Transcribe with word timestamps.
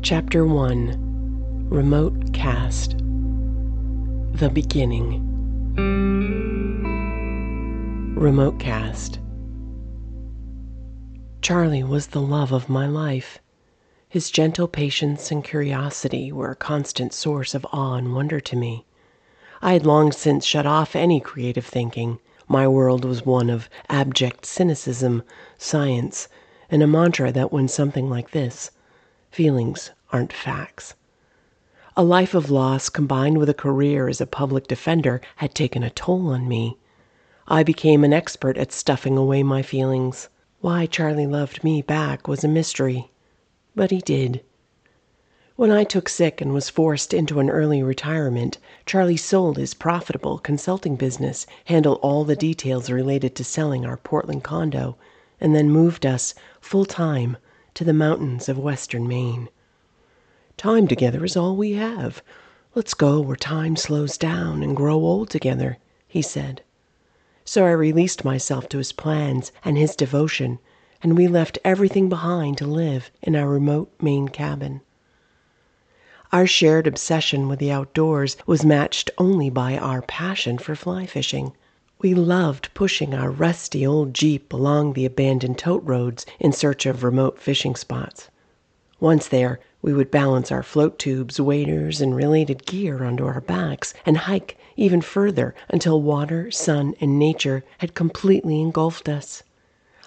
Chapter 0.00 0.46
1 0.46 1.66
Remote 1.68 2.32
Cast 2.32 2.98
The 4.32 4.48
Beginning 4.48 5.24
Remote 8.14 8.60
Cast 8.60 9.18
Charlie 11.42 11.82
was 11.82 12.06
the 12.06 12.20
love 12.22 12.52
of 12.52 12.68
my 12.68 12.86
life. 12.86 13.40
His 14.08 14.30
gentle 14.30 14.68
patience 14.68 15.32
and 15.32 15.42
curiosity 15.42 16.30
were 16.30 16.52
a 16.52 16.56
constant 16.56 17.12
source 17.12 17.52
of 17.52 17.66
awe 17.72 17.96
and 17.96 18.14
wonder 18.14 18.38
to 18.38 18.56
me. 18.56 18.86
I 19.60 19.72
had 19.72 19.84
long 19.84 20.12
since 20.12 20.46
shut 20.46 20.64
off 20.64 20.94
any 20.94 21.18
creative 21.20 21.66
thinking. 21.66 22.20
My 22.46 22.68
world 22.68 23.04
was 23.04 23.26
one 23.26 23.50
of 23.50 23.68
abject 23.88 24.46
cynicism, 24.46 25.24
science, 25.58 26.28
and 26.70 26.84
a 26.84 26.86
mantra 26.86 27.32
that 27.32 27.52
went 27.52 27.72
something 27.72 28.08
like 28.08 28.30
this 28.30 28.70
feelings 29.30 29.90
aren't 30.12 30.32
facts. 30.32 30.94
A 31.96 32.02
life 32.02 32.34
of 32.34 32.50
loss 32.50 32.88
combined 32.88 33.38
with 33.38 33.48
a 33.48 33.54
career 33.54 34.08
as 34.08 34.20
a 34.20 34.26
public 34.26 34.66
defender 34.66 35.20
had 35.36 35.54
taken 35.54 35.82
a 35.82 35.90
toll 35.90 36.28
on 36.28 36.48
me. 36.48 36.78
I 37.46 37.62
became 37.62 38.04
an 38.04 38.12
expert 38.12 38.56
at 38.56 38.72
stuffing 38.72 39.16
away 39.16 39.42
my 39.42 39.62
feelings. 39.62 40.28
Why 40.60 40.86
Charlie 40.86 41.26
loved 41.26 41.64
me 41.64 41.82
back 41.82 42.28
was 42.28 42.44
a 42.44 42.48
mystery, 42.48 43.10
but 43.74 43.90
he 43.90 43.98
did. 43.98 44.42
When 45.56 45.72
I 45.72 45.82
took 45.82 46.08
sick 46.08 46.40
and 46.40 46.54
was 46.54 46.70
forced 46.70 47.12
into 47.12 47.40
an 47.40 47.50
early 47.50 47.82
retirement, 47.82 48.58
Charlie 48.86 49.16
sold 49.16 49.56
his 49.56 49.74
profitable 49.74 50.38
consulting 50.38 50.94
business, 50.94 51.46
handled 51.64 51.98
all 52.00 52.24
the 52.24 52.36
details 52.36 52.90
related 52.90 53.34
to 53.34 53.44
selling 53.44 53.84
our 53.84 53.96
Portland 53.96 54.44
condo, 54.44 54.96
and 55.40 55.54
then 55.56 55.68
moved 55.68 56.06
us 56.06 56.34
full 56.60 56.84
time 56.84 57.36
to 57.78 57.84
the 57.84 57.92
mountains 57.92 58.48
of 58.48 58.58
western 58.58 59.06
Maine. 59.06 59.48
Time 60.56 60.88
together 60.88 61.24
is 61.24 61.36
all 61.36 61.54
we 61.54 61.74
have. 61.74 62.24
Let's 62.74 62.92
go 62.92 63.20
where 63.20 63.36
time 63.36 63.76
slows 63.76 64.18
down 64.18 64.64
and 64.64 64.74
grow 64.74 64.96
old 64.96 65.30
together, 65.30 65.78
he 66.08 66.20
said. 66.20 66.64
So 67.44 67.64
I 67.64 67.70
released 67.70 68.24
myself 68.24 68.68
to 68.70 68.78
his 68.78 68.90
plans 68.90 69.52
and 69.64 69.78
his 69.78 69.94
devotion, 69.94 70.58
and 71.04 71.16
we 71.16 71.28
left 71.28 71.60
everything 71.64 72.08
behind 72.08 72.58
to 72.58 72.66
live 72.66 73.12
in 73.22 73.36
our 73.36 73.48
remote 73.48 73.92
Maine 74.02 74.26
cabin. 74.26 74.80
Our 76.32 76.48
shared 76.48 76.88
obsession 76.88 77.46
with 77.46 77.60
the 77.60 77.70
outdoors 77.70 78.36
was 78.44 78.64
matched 78.64 79.08
only 79.18 79.50
by 79.50 79.78
our 79.78 80.02
passion 80.02 80.58
for 80.58 80.74
fly 80.74 81.06
fishing. 81.06 81.52
We 82.00 82.14
loved 82.14 82.72
pushing 82.74 83.12
our 83.12 83.28
rusty 83.28 83.84
old 83.84 84.14
Jeep 84.14 84.52
along 84.52 84.92
the 84.92 85.04
abandoned 85.04 85.58
tote 85.58 85.82
roads 85.84 86.24
in 86.38 86.52
search 86.52 86.86
of 86.86 87.02
remote 87.02 87.40
fishing 87.40 87.74
spots. 87.74 88.28
Once 89.00 89.26
there, 89.26 89.58
we 89.82 89.92
would 89.92 90.08
balance 90.08 90.52
our 90.52 90.62
float 90.62 91.00
tubes, 91.00 91.40
waders, 91.40 92.00
and 92.00 92.14
related 92.14 92.66
gear 92.66 93.02
onto 93.02 93.26
our 93.26 93.40
backs 93.40 93.94
and 94.06 94.16
hike 94.16 94.56
even 94.76 95.00
further 95.00 95.56
until 95.70 96.00
water, 96.00 96.52
sun, 96.52 96.94
and 97.00 97.18
nature 97.18 97.64
had 97.78 97.94
completely 97.94 98.60
engulfed 98.60 99.08
us. 99.08 99.42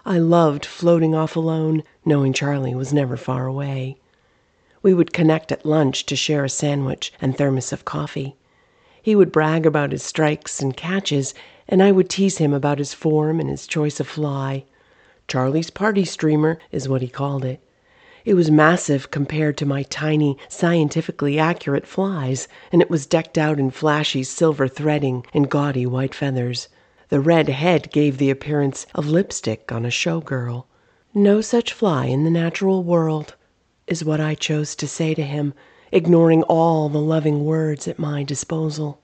I 0.05 0.17
loved 0.17 0.65
floating 0.65 1.13
off 1.13 1.35
alone, 1.35 1.83
knowing 2.05 2.31
Charlie 2.31 2.73
was 2.73 2.93
never 2.93 3.17
far 3.17 3.47
away. 3.47 3.97
We 4.81 4.93
would 4.93 5.11
connect 5.11 5.51
at 5.51 5.65
lunch 5.65 6.05
to 6.05 6.15
share 6.15 6.45
a 6.45 6.49
sandwich 6.49 7.11
and 7.19 7.37
thermos 7.37 7.73
of 7.73 7.83
coffee. 7.83 8.37
He 9.03 9.13
would 9.13 9.31
brag 9.33 9.65
about 9.65 9.91
his 9.91 10.03
strikes 10.03 10.61
and 10.61 10.77
catches, 10.77 11.33
and 11.71 11.81
I 11.81 11.91
would 11.91 12.09
tease 12.09 12.37
him 12.37 12.53
about 12.53 12.77
his 12.77 12.93
form 12.93 13.39
and 13.39 13.49
his 13.49 13.65
choice 13.65 14.01
of 14.01 14.07
fly. 14.07 14.65
Charlie's 15.27 15.69
party 15.69 16.03
streamer 16.03 16.59
is 16.71 16.89
what 16.89 17.01
he 17.01 17.07
called 17.07 17.45
it. 17.45 17.61
It 18.25 18.33
was 18.33 18.51
massive 18.51 19.09
compared 19.09 19.57
to 19.57 19.65
my 19.65 19.83
tiny, 19.83 20.37
scientifically 20.49 21.39
accurate 21.39 21.87
flies, 21.87 22.47
and 22.71 22.81
it 22.81 22.89
was 22.89 23.07
decked 23.07 23.37
out 23.37 23.57
in 23.57 23.71
flashy 23.71 24.21
silver 24.23 24.67
threading 24.67 25.25
and 25.33 25.49
gaudy 25.49 25.85
white 25.85 26.13
feathers. 26.13 26.67
The 27.09 27.21
red 27.21 27.49
head 27.49 27.89
gave 27.91 28.17
the 28.17 28.29
appearance 28.29 28.85
of 28.93 29.07
lipstick 29.07 29.71
on 29.71 29.85
a 29.85 29.89
show 29.89 30.19
girl. 30.19 30.67
No 31.13 31.41
such 31.41 31.73
fly 31.73 32.05
in 32.05 32.25
the 32.25 32.29
natural 32.29 32.83
world 32.83 33.35
is 33.87 34.05
what 34.05 34.19
I 34.19 34.35
chose 34.35 34.75
to 34.75 34.87
say 34.87 35.13
to 35.15 35.23
him, 35.23 35.53
ignoring 35.91 36.43
all 36.43 36.89
the 36.89 36.99
loving 36.99 37.43
words 37.43 37.87
at 37.87 37.97
my 37.97 38.23
disposal. 38.23 39.01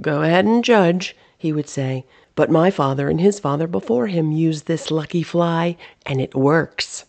Go 0.00 0.22
ahead 0.22 0.44
and 0.44 0.64
judge, 0.64 1.14
he 1.38 1.52
would 1.52 1.68
say, 1.68 2.04
but 2.34 2.50
my 2.50 2.70
father 2.70 3.08
and 3.08 3.20
his 3.20 3.40
father 3.40 3.66
before 3.66 4.06
him 4.06 4.32
used 4.32 4.66
this 4.66 4.90
lucky 4.90 5.22
fly, 5.22 5.76
and 6.04 6.20
it 6.20 6.34
works. 6.34 7.04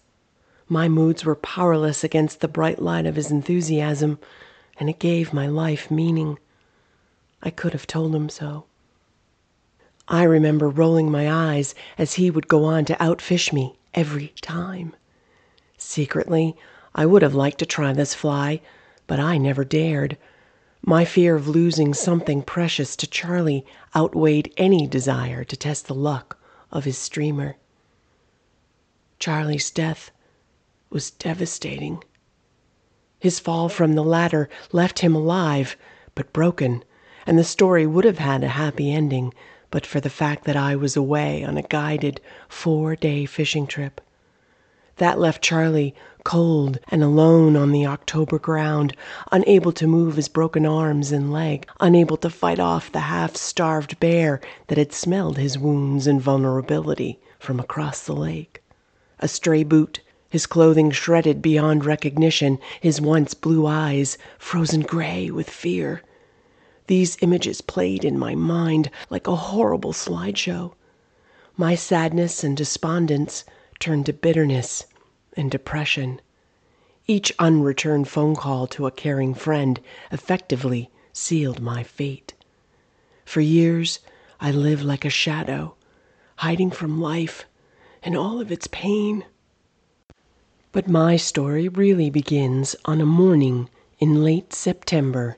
My 0.70 0.90
moods 0.90 1.24
were 1.24 1.36
powerless 1.36 2.04
against 2.04 2.42
the 2.42 2.48
bright 2.48 2.82
light 2.82 3.06
of 3.06 3.16
his 3.16 3.32
enthusiasm, 3.32 4.20
and 4.80 4.90
it 4.90 5.00
gave 5.00 5.34
my 5.34 5.48
life 5.48 5.90
meaning. 5.90 6.40
I 7.42 7.50
could 7.50 7.74
have 7.74 7.88
told 7.88 8.16
him 8.16 8.30
so. 8.30 8.66
I 10.08 10.24
remember 10.24 10.70
rolling 10.70 11.12
my 11.12 11.32
eyes 11.32 11.76
as 11.98 12.14
he 12.14 12.32
would 12.32 12.48
go 12.48 12.64
on 12.64 12.86
to 12.86 12.96
outfish 12.96 13.52
me 13.52 13.78
every 13.94 14.30
time. 14.42 14.96
Secretly, 15.78 16.56
I 16.96 17.06
would 17.06 17.22
have 17.22 17.36
liked 17.36 17.60
to 17.60 17.66
try 17.66 17.94
this 17.94 18.14
fly, 18.14 18.62
but 19.06 19.20
I 19.20 19.38
never 19.38 19.64
dared. 19.64 20.18
My 20.86 21.06
fear 21.06 21.36
of 21.36 21.48
losing 21.48 21.96
something 21.96 22.44
precious 22.44 22.96
to 22.98 23.08
Charlie 23.08 23.66
outweighed 23.96 24.54
any 24.58 24.86
desire 24.86 25.44
to 25.44 25.58
test 25.58 25.88
the 25.88 25.96
luck 25.96 26.38
of 26.72 26.86
his 26.86 27.00
streamer. 27.00 27.56
Charlie's 29.18 29.72
death 29.72 30.12
was 30.92 31.10
devastating. 31.10 32.04
His 33.20 33.40
fall 33.40 33.70
from 33.70 33.94
the 33.94 34.04
ladder 34.04 34.50
left 34.72 35.00
him 35.00 35.16
alive, 35.16 35.76
but 36.14 36.32
broken, 36.32 36.84
and 37.26 37.40
the 37.40 37.44
story 37.44 37.88
would 37.88 38.06
have 38.06 38.20
had 38.20 38.44
a 38.44 38.50
happy 38.50 38.92
ending 38.92 39.34
but 39.72 39.84
for 39.86 40.00
the 40.00 40.12
fact 40.12 40.44
that 40.46 40.56
I 40.56 40.76
was 40.76 40.96
away 40.96 41.44
on 41.44 41.58
a 41.58 41.64
guided 41.64 42.22
four 42.48 42.96
day 42.96 43.26
fishing 43.26 43.66
trip. 43.66 44.00
That 44.98 45.20
left 45.20 45.44
Charlie 45.44 45.94
cold 46.24 46.80
and 46.90 47.04
alone 47.04 47.56
on 47.56 47.72
the 47.72 47.86
October 47.86 48.40
ground, 48.40 48.96
unable 49.32 49.72
to 49.74 49.86
move 49.86 50.16
his 50.16 50.28
broken 50.28 50.66
arms 50.66 51.12
and 51.12 51.32
leg, 51.32 51.68
unable 51.80 52.18
to 52.18 52.32
fight 52.32 52.60
off 52.60 52.92
the 52.92 53.02
half 53.02 53.36
starved 53.36 54.00
bear 54.00 54.42
that 54.68 54.78
had 54.80 54.92
smelled 54.92 55.38
his 55.38 55.58
wounds 55.58 56.08
and 56.08 56.20
vulnerability 56.20 57.20
from 57.38 57.60
across 57.60 58.02
the 58.04 58.16
lake. 58.16 58.64
A 59.20 59.28
stray 59.28 59.64
boot, 59.64 60.00
his 60.32 60.48
clothing 60.48 60.90
shredded 60.90 61.44
beyond 61.44 61.86
recognition, 61.86 62.58
his 62.82 63.00
once 63.00 63.36
blue 63.36 63.68
eyes 63.68 64.18
frozen 64.40 64.82
gray 64.82 65.30
with 65.30 65.48
fear. 65.48 66.02
These 66.88 67.20
images 67.22 67.62
played 67.62 68.04
in 68.04 68.18
my 68.18 68.34
mind 68.34 68.90
like 69.12 69.28
a 69.28 69.36
horrible 69.36 69.94
slideshow. 69.94 70.74
My 71.56 71.76
sadness 71.76 72.44
and 72.44 72.58
despondence 72.58 73.46
turned 73.80 74.08
to 74.08 74.14
bitterness 74.14 74.86
and 75.38 75.50
depression. 75.52 76.20
Each 77.08 77.32
unreturned 77.40 78.08
phone 78.10 78.36
call 78.36 78.68
to 78.68 78.86
a 78.88 78.92
caring 78.92 79.34
friend 79.34 79.80
effectively 80.12 80.90
sealed 81.14 81.62
my 81.62 81.84
fate. 81.84 82.34
For 83.24 83.42
years, 83.42 84.00
I 84.40 84.52
lived 84.52 84.84
like 84.84 85.06
a 85.06 85.10
shadow, 85.10 85.76
hiding 86.38 86.72
from 86.72 87.00
life 87.00 87.46
and 88.04 88.18
all 88.18 88.42
of 88.42 88.52
its 88.52 88.68
pain. 88.68 89.26
But 90.72 90.88
my 90.90 91.16
story 91.18 91.70
really 91.70 92.10
begins 92.10 92.76
on 92.86 93.00
a 93.00 93.06
morning 93.06 93.70
in 94.00 94.24
late 94.24 94.54
September 94.54 95.38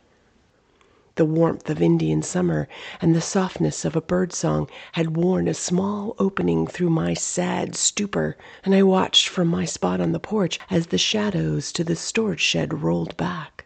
the 1.19 1.25
warmth 1.25 1.69
of 1.69 1.81
Indian 1.81 2.21
summer 2.23 2.69
and 3.01 3.13
the 3.13 3.19
softness 3.19 3.83
of 3.83 3.93
a 3.93 3.99
bird 4.01 4.31
song 4.31 4.69
had 4.93 5.17
worn 5.17 5.49
a 5.49 5.53
small 5.53 6.15
opening 6.17 6.65
through 6.65 6.89
my 6.89 7.13
sad 7.13 7.75
stupor, 7.75 8.37
and 8.63 8.73
I 8.73 8.83
watched 8.83 9.27
from 9.27 9.49
my 9.49 9.65
spot 9.65 9.99
on 9.99 10.13
the 10.13 10.19
porch 10.21 10.61
as 10.69 10.87
the 10.87 10.97
shadows 10.97 11.73
to 11.73 11.83
the 11.83 11.97
storage 11.97 12.39
shed 12.39 12.81
rolled 12.81 13.17
back. 13.17 13.65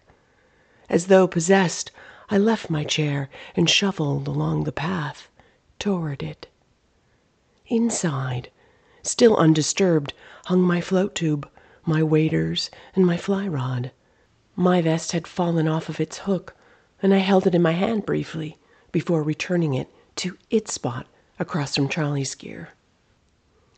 As 0.89 1.05
though 1.05 1.27
possessed, 1.27 1.91
I 2.27 2.39
left 2.39 2.71
my 2.71 2.83
chair 2.83 3.29
and 3.55 3.69
shuffled 3.69 4.27
along 4.27 4.63
the 4.63 4.71
path 4.71 5.27
toward 5.77 6.23
it. 6.23 6.47
Inside, 7.67 8.49
still 9.03 9.37
undisturbed, 9.37 10.15
hung 10.45 10.61
my 10.63 10.81
float 10.81 11.13
tube, 11.13 11.47
my 11.85 12.01
waders, 12.01 12.71
and 12.95 13.05
my 13.05 13.15
fly 13.17 13.47
rod. 13.47 13.91
My 14.55 14.81
vest 14.81 15.11
had 15.11 15.27
fallen 15.27 15.67
off 15.67 15.87
of 15.87 15.99
its 16.01 16.17
hook 16.17 16.55
and 17.03 17.13
I 17.13 17.17
held 17.17 17.45
it 17.45 17.53
in 17.53 17.61
my 17.61 17.73
hand 17.73 18.05
briefly 18.05 18.57
before 18.93 19.21
returning 19.23 19.73
it 19.73 19.89
to 20.15 20.37
its 20.49 20.73
spot 20.73 21.05
across 21.37 21.75
from 21.75 21.89
Charlie's 21.89 22.33
gear. 22.33 22.69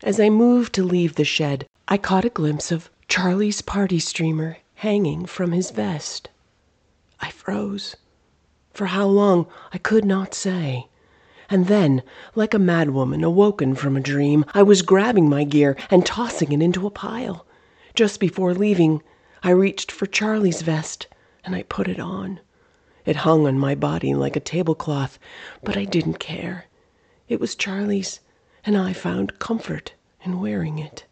As 0.03 0.19
I 0.19 0.29
moved 0.29 0.73
to 0.73 0.83
leave 0.83 1.15
the 1.15 1.25
shed, 1.25 1.67
I 1.87 1.97
caught 1.97 2.23
a 2.23 2.29
glimpse 2.29 2.71
of 2.71 2.91
Charlie's 3.07 3.63
party 3.63 3.97
streamer 3.97 4.57
hanging 4.75 5.25
from 5.25 5.53
his 5.53 5.71
vest. 5.71 6.29
I 7.19 7.31
froze. 7.31 7.95
For 8.73 8.85
how 8.87 9.07
long, 9.07 9.47
I 9.73 9.79
could 9.79 10.05
not 10.05 10.35
say. 10.35 10.87
And 11.49 11.65
then, 11.65 12.03
like 12.35 12.53
a 12.53 12.59
madwoman 12.59 13.23
awoken 13.23 13.73
from 13.73 13.97
a 13.97 14.01
dream, 14.01 14.45
I 14.53 14.61
was 14.61 14.83
grabbing 14.83 15.29
my 15.29 15.45
gear 15.45 15.75
and 15.89 16.05
tossing 16.05 16.51
it 16.51 16.61
into 16.61 16.85
a 16.85 16.91
pile. 16.91 17.47
Just 17.95 18.19
before 18.19 18.53
leaving, 18.53 19.01
I 19.41 19.49
reached 19.49 19.91
for 19.91 20.05
Charlie's 20.05 20.61
vest 20.61 21.07
and 21.43 21.55
I 21.55 21.63
put 21.63 21.87
it 21.87 21.99
on. 21.99 22.39
It 23.05 23.17
hung 23.17 23.45
on 23.45 23.59
my 23.59 23.75
body 23.75 24.15
like 24.15 24.35
a 24.35 24.39
tablecloth, 24.39 25.19
but 25.63 25.77
I 25.77 25.85
didn't 25.85 26.17
care. 26.17 26.65
It 27.29 27.39
was 27.39 27.53
Charlie's, 27.53 28.19
and 28.65 28.75
I 28.75 28.93
found 28.93 29.37
comfort 29.37 29.93
in 30.23 30.39
wearing 30.39 30.79
it. 30.79 31.05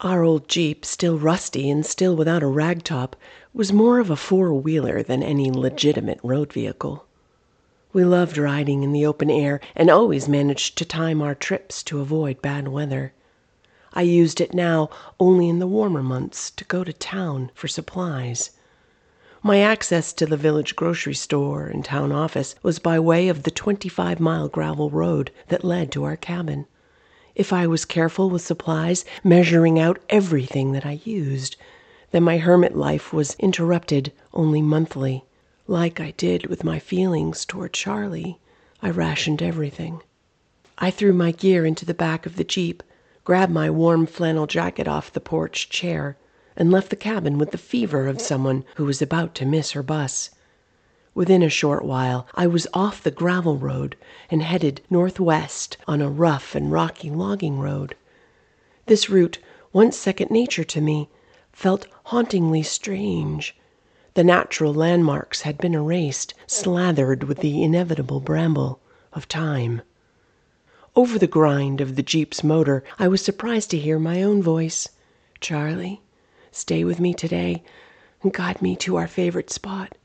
Our 0.00 0.24
old 0.24 0.48
Jeep, 0.48 0.84
still 0.84 1.16
rusty 1.16 1.70
and 1.70 1.86
still 1.86 2.16
without 2.16 2.42
a 2.42 2.46
ragtop, 2.48 3.14
was 3.54 3.72
more 3.72 4.00
of 4.00 4.10
a 4.10 4.16
four 4.16 4.52
wheeler 4.52 5.04
than 5.04 5.22
any 5.22 5.52
legitimate 5.52 6.18
road 6.24 6.52
vehicle. 6.52 7.06
We 7.92 8.04
loved 8.04 8.36
riding 8.36 8.82
in 8.82 8.90
the 8.90 9.06
open 9.06 9.30
air 9.30 9.60
and 9.76 9.88
always 9.88 10.28
managed 10.28 10.76
to 10.78 10.84
time 10.84 11.22
our 11.22 11.36
trips 11.36 11.84
to 11.84 12.00
avoid 12.00 12.42
bad 12.42 12.66
weather. 12.66 13.12
I 13.92 14.02
used 14.02 14.40
it 14.40 14.52
now 14.52 14.90
only 15.20 15.48
in 15.48 15.60
the 15.60 15.68
warmer 15.68 16.02
months 16.02 16.50
to 16.50 16.64
go 16.64 16.82
to 16.82 16.92
town 16.92 17.52
for 17.54 17.68
supplies. 17.68 18.50
My 19.40 19.60
access 19.60 20.12
to 20.14 20.26
the 20.26 20.36
village 20.36 20.74
grocery 20.74 21.14
store 21.14 21.68
and 21.68 21.84
town 21.84 22.10
office 22.10 22.56
was 22.64 22.80
by 22.80 22.98
way 22.98 23.28
of 23.28 23.44
the 23.44 23.52
25 23.52 24.18
mile 24.18 24.48
gravel 24.48 24.90
road 24.90 25.30
that 25.46 25.62
led 25.62 25.92
to 25.92 26.02
our 26.02 26.16
cabin. 26.16 26.66
If 27.36 27.52
I 27.52 27.68
was 27.68 27.84
careful 27.84 28.30
with 28.30 28.42
supplies, 28.42 29.04
measuring 29.22 29.78
out 29.78 30.00
everything 30.08 30.72
that 30.72 30.84
I 30.84 31.00
used, 31.04 31.54
then 32.10 32.24
my 32.24 32.38
hermit 32.38 32.76
life 32.76 33.12
was 33.12 33.36
interrupted 33.38 34.12
only 34.34 34.60
monthly. 34.60 35.24
Like 35.68 36.00
I 36.00 36.10
did 36.16 36.46
with 36.46 36.64
my 36.64 36.80
feelings 36.80 37.44
toward 37.44 37.72
Charlie, 37.72 38.40
I 38.82 38.90
rationed 38.90 39.40
everything. 39.40 40.02
I 40.78 40.90
threw 40.90 41.12
my 41.12 41.30
gear 41.30 41.64
into 41.64 41.86
the 41.86 41.94
back 41.94 42.26
of 42.26 42.34
the 42.34 42.42
Jeep, 42.42 42.82
grabbed 43.22 43.52
my 43.52 43.70
warm 43.70 44.06
flannel 44.06 44.48
jacket 44.48 44.88
off 44.88 45.12
the 45.12 45.20
porch 45.20 45.68
chair, 45.68 46.16
and 46.58 46.72
left 46.72 46.90
the 46.90 46.96
cabin 46.96 47.38
with 47.38 47.52
the 47.52 47.56
fever 47.56 48.08
of 48.08 48.20
someone 48.20 48.64
who 48.74 48.84
was 48.84 49.00
about 49.00 49.32
to 49.32 49.46
miss 49.46 49.70
her 49.70 49.82
bus. 49.82 50.30
Within 51.14 51.40
a 51.40 51.48
short 51.48 51.84
while 51.84 52.26
I 52.34 52.48
was 52.48 52.66
off 52.74 53.00
the 53.00 53.12
gravel 53.12 53.56
road 53.56 53.94
and 54.28 54.42
headed 54.42 54.80
northwest 54.90 55.76
on 55.86 56.02
a 56.02 56.10
rough 56.10 56.56
and 56.56 56.72
rocky 56.72 57.10
logging 57.10 57.60
road. 57.60 57.94
This 58.86 59.08
route, 59.08 59.38
once 59.72 59.96
second 59.96 60.32
nature 60.32 60.64
to 60.64 60.80
me, 60.80 61.08
felt 61.52 61.86
hauntingly 62.06 62.64
strange. 62.64 63.56
The 64.14 64.24
natural 64.24 64.74
landmarks 64.74 65.42
had 65.42 65.58
been 65.58 65.74
erased, 65.74 66.34
slathered 66.48 67.22
with 67.22 67.38
the 67.38 67.62
inevitable 67.62 68.18
bramble 68.18 68.80
of 69.12 69.28
time. 69.28 69.82
Over 70.96 71.20
the 71.20 71.28
grind 71.28 71.80
of 71.80 71.94
the 71.94 72.02
Jeep's 72.02 72.42
motor, 72.42 72.82
I 72.98 73.06
was 73.06 73.22
surprised 73.22 73.70
to 73.70 73.78
hear 73.78 74.00
my 74.00 74.24
own 74.24 74.42
voice. 74.42 74.88
Charlie, 75.40 76.02
stay 76.58 76.84
with 76.84 77.00
me 77.00 77.14
today 77.14 77.62
and 78.22 78.32
guide 78.32 78.60
me 78.60 78.74
to 78.76 78.96
our 78.96 79.06
favorite 79.06 79.50
spot. 79.50 79.96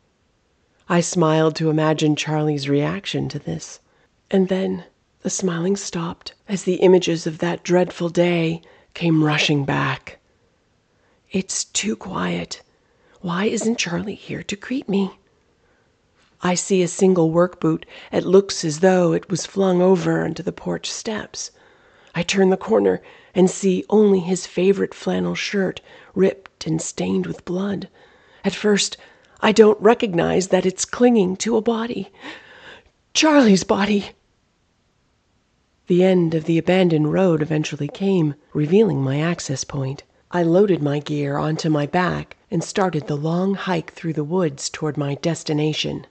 I 0.88 1.02
smiled 1.02 1.56
to 1.56 1.70
imagine 1.70 2.16
Charlie's 2.16 2.70
reaction 2.70 3.28
to 3.30 3.40
this. 3.40 3.80
And 4.30 4.50
then 4.50 4.86
the 5.22 5.30
smiling 5.30 5.76
stopped 5.76 6.34
as 6.48 6.64
the 6.64 6.76
images 6.76 7.26
of 7.26 7.40
that 7.40 7.64
dreadful 7.64 8.10
day 8.10 8.62
came 8.94 9.24
rushing 9.24 9.66
back. 9.66 10.20
It's 11.32 11.64
too 11.64 11.96
quiet. 11.96 12.62
Why 13.22 13.46
isn't 13.46 13.80
Charlie 13.80 14.16
here 14.16 14.44
to 14.44 14.56
greet 14.56 14.88
me? 14.88 15.18
I 16.42 16.56
see 16.56 16.84
a 16.84 16.88
single 16.88 17.32
work 17.32 17.62
boot. 17.62 17.86
It 18.12 18.26
looks 18.26 18.66
as 18.66 18.82
though 18.82 19.14
it 19.14 19.30
was 19.30 19.46
flung 19.46 19.82
over 19.82 20.24
onto 20.24 20.44
the 20.44 20.52
porch 20.52 20.92
steps. 20.92 21.52
I 22.14 22.22
turn 22.22 22.50
the 22.50 22.58
corner 22.58 23.02
and 23.36 23.50
see 23.50 23.86
only 23.90 24.20
his 24.20 24.46
favorite 24.46 24.94
flannel 24.94 25.36
shirt, 25.36 25.82
ripped 26.14 26.68
and 26.68 26.82
stained 26.82 27.26
with 27.26 27.46
blood. 27.46 27.88
At 28.44 28.54
first, 28.56 28.98
I 29.42 29.52
don't 29.52 29.82
recognize 29.82 30.50
that 30.50 30.66
it's 30.66 30.86
clinging 30.86 31.38
to 31.38 31.58
a 31.58 31.62
body. 31.62 32.12
Charlie's 33.14 33.64
body. 33.64 34.12
The 35.88 36.04
end 36.04 36.34
of 36.34 36.46
the 36.46 36.58
abandoned 36.58 37.12
road 37.12 37.42
eventually 37.42 37.88
came, 37.90 38.36
revealing 38.54 39.02
my 39.02 39.20
access 39.20 39.64
point. 39.64 40.04
I 40.32 40.44
loaded 40.44 40.82
my 40.82 41.00
gear 41.00 41.38
onto 41.38 41.70
my 41.70 41.86
back 41.86 42.38
and 42.50 42.64
started 42.64 43.08
the 43.08 43.18
long 43.18 43.56
hike 43.56 43.94
through 43.94 44.14
the 44.14 44.24
woods 44.24 44.70
toward 44.70 44.98
my 44.98 45.16
destination. 45.16 46.08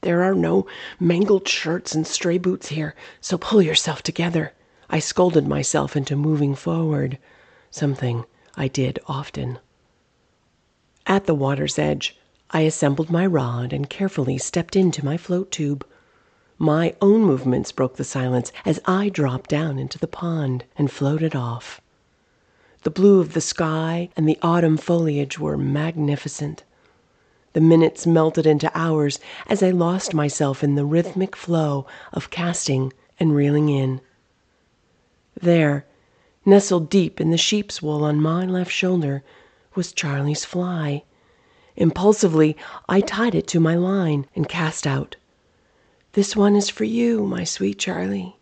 There 0.00 0.22
are 0.22 0.34
no 0.34 0.66
mangled 0.98 1.46
shirts 1.46 1.94
and 1.94 2.06
stray 2.06 2.38
boots 2.38 2.68
here, 2.68 2.94
so 3.20 3.36
pull 3.36 3.60
yourself 3.60 4.02
together. 4.02 4.52
I 4.88 5.00
scolded 5.00 5.48
myself 5.48 5.96
into 5.96 6.14
moving 6.14 6.54
forward, 6.54 7.18
something 7.72 8.24
I 8.54 8.68
did 8.68 9.00
often. 9.08 9.58
At 11.08 11.26
the 11.26 11.34
water's 11.34 11.76
edge, 11.76 12.16
I 12.52 12.60
assembled 12.60 13.10
my 13.10 13.26
rod 13.26 13.72
and 13.72 13.90
carefully 13.90 14.38
stepped 14.38 14.76
into 14.76 15.04
my 15.04 15.16
float 15.16 15.50
tube. 15.50 15.84
My 16.56 16.94
own 17.02 17.22
movements 17.22 17.72
broke 17.72 17.96
the 17.96 18.04
silence 18.04 18.52
as 18.64 18.78
I 18.84 19.08
dropped 19.08 19.50
down 19.50 19.80
into 19.80 19.98
the 19.98 20.06
pond 20.06 20.62
and 20.78 20.88
floated 20.88 21.34
off. 21.34 21.80
The 22.84 22.90
blue 22.92 23.18
of 23.18 23.32
the 23.32 23.40
sky 23.40 24.10
and 24.16 24.28
the 24.28 24.38
autumn 24.40 24.76
foliage 24.76 25.36
were 25.36 25.58
magnificent. 25.58 26.62
The 27.54 27.60
minutes 27.60 28.06
melted 28.06 28.46
into 28.46 28.70
hours 28.72 29.18
as 29.48 29.64
I 29.64 29.70
lost 29.70 30.14
myself 30.14 30.62
in 30.62 30.76
the 30.76 30.84
rhythmic 30.84 31.34
flow 31.34 31.88
of 32.12 32.30
casting 32.30 32.92
and 33.18 33.34
reeling 33.34 33.68
in. 33.68 34.00
There, 35.42 35.84
nestled 36.46 36.88
deep 36.88 37.20
in 37.20 37.30
the 37.30 37.36
sheep's 37.36 37.82
wool 37.82 38.04
on 38.04 38.22
my 38.22 38.46
left 38.46 38.72
shoulder, 38.72 39.22
was 39.74 39.92
Charlie's 39.92 40.46
fly. 40.46 41.04
Impulsively, 41.76 42.56
I 42.88 43.02
tied 43.02 43.34
it 43.34 43.46
to 43.48 43.60
my 43.60 43.76
line 43.76 44.26
and 44.34 44.48
cast 44.48 44.86
out. 44.86 45.16
This 46.14 46.34
one 46.34 46.56
is 46.56 46.70
for 46.70 46.84
you, 46.84 47.26
my 47.26 47.44
sweet 47.44 47.78
Charlie. 47.78 48.38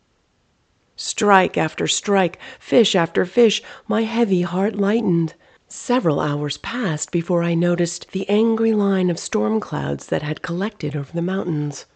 Strike 0.95 1.59
after 1.59 1.89
strike, 1.89 2.39
fish 2.61 2.95
after 2.95 3.27
fish, 3.27 3.61
my 3.89 4.03
heavy 4.03 4.43
heart 4.43 4.77
lightened. 4.77 5.35
Several 5.67 6.21
hours 6.21 6.59
passed 6.59 7.11
before 7.11 7.43
I 7.43 7.55
noticed 7.55 8.13
the 8.13 8.27
angry 8.31 8.73
line 8.73 9.11
of 9.11 9.19
storm 9.19 9.59
clouds 9.59 10.07
that 10.07 10.23
had 10.23 10.43
collected 10.43 10.95
over 10.95 11.13
the 11.13 11.21
mountains. 11.21 11.87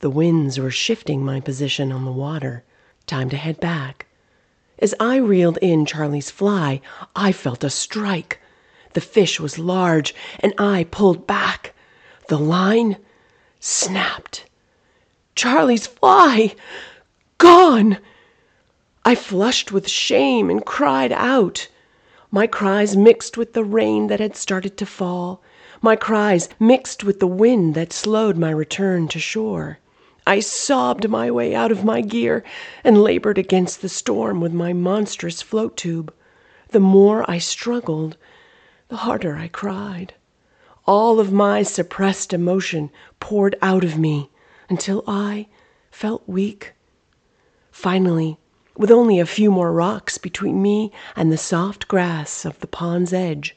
The 0.00 0.10
winds 0.10 0.58
were 0.58 0.70
shifting 0.70 1.22
my 1.22 1.38
position 1.38 1.92
on 1.92 2.06
the 2.06 2.10
water. 2.10 2.64
Time 3.06 3.28
to 3.28 3.36
head 3.36 3.60
back. 3.60 4.06
As 4.82 4.96
I 4.98 5.14
reeled 5.14 5.58
in 5.62 5.86
Charlie's 5.86 6.32
fly, 6.32 6.80
I 7.14 7.30
felt 7.30 7.62
a 7.62 7.70
strike. 7.70 8.40
The 8.94 9.00
fish 9.00 9.38
was 9.38 9.56
large, 9.56 10.12
and 10.40 10.52
I 10.58 10.88
pulled 10.90 11.24
back. 11.24 11.72
The 12.26 12.36
line 12.36 12.96
snapped. 13.60 14.44
Charlie's 15.36 15.86
fly! 15.86 16.56
Gone! 17.38 17.98
I 19.04 19.14
flushed 19.14 19.70
with 19.70 19.88
shame 19.88 20.50
and 20.50 20.66
cried 20.66 21.12
out. 21.12 21.68
My 22.32 22.48
cries 22.48 22.96
mixed 22.96 23.36
with 23.36 23.52
the 23.52 23.62
rain 23.62 24.08
that 24.08 24.18
had 24.18 24.34
started 24.34 24.76
to 24.78 24.84
fall. 24.84 25.40
My 25.80 25.94
cries 25.94 26.48
mixed 26.58 27.04
with 27.04 27.20
the 27.20 27.28
wind 27.28 27.76
that 27.76 27.92
slowed 27.92 28.36
my 28.36 28.50
return 28.50 29.06
to 29.08 29.20
shore. 29.20 29.78
I 30.26 30.38
sobbed 30.38 31.08
my 31.08 31.32
way 31.32 31.52
out 31.52 31.72
of 31.72 31.84
my 31.84 32.00
gear 32.00 32.44
and 32.84 33.02
labored 33.02 33.38
against 33.38 33.82
the 33.82 33.88
storm 33.88 34.40
with 34.40 34.52
my 34.52 34.72
monstrous 34.72 35.42
float 35.42 35.76
tube. 35.76 36.14
The 36.68 36.78
more 36.80 37.28
I 37.28 37.38
struggled, 37.38 38.16
the 38.88 38.98
harder 38.98 39.36
I 39.36 39.48
cried. 39.48 40.14
All 40.86 41.18
of 41.18 41.32
my 41.32 41.64
suppressed 41.64 42.32
emotion 42.32 42.90
poured 43.18 43.56
out 43.60 43.82
of 43.82 43.98
me 43.98 44.30
until 44.68 45.02
I 45.08 45.48
felt 45.90 46.22
weak. 46.28 46.72
Finally, 47.72 48.38
with 48.76 48.90
only 48.90 49.18
a 49.18 49.26
few 49.26 49.50
more 49.50 49.72
rocks 49.72 50.18
between 50.18 50.62
me 50.62 50.92
and 51.16 51.32
the 51.32 51.36
soft 51.36 51.88
grass 51.88 52.44
of 52.44 52.60
the 52.60 52.66
pond's 52.68 53.12
edge, 53.12 53.56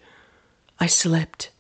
I 0.80 0.88
slipped 0.88 1.52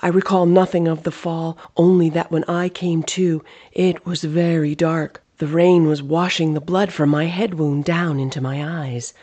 I 0.00 0.08
recall 0.08 0.44
nothing 0.46 0.88
of 0.88 1.04
the 1.04 1.12
fall, 1.12 1.56
only 1.76 2.10
that 2.10 2.30
when 2.30 2.44
I 2.44 2.68
came 2.68 3.02
to, 3.04 3.44
it 3.72 4.04
was 4.04 4.24
very 4.24 4.74
dark. 4.74 5.22
The 5.38 5.46
rain 5.46 5.86
was 5.86 6.02
washing 6.02 6.54
the 6.54 6.60
blood 6.60 6.92
from 6.92 7.10
my 7.10 7.26
head 7.26 7.54
wound 7.54 7.84
down 7.84 8.18
into 8.18 8.40
my 8.40 8.86
eyes. 8.86 9.14